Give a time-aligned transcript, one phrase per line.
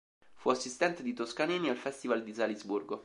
[0.33, 2.99] Fu assistente di Toscanini al Festival di Salisburgo.